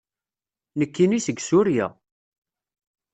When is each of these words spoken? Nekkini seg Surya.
Nekkini 0.79 1.19
seg 1.25 1.37
Surya. 1.47 1.87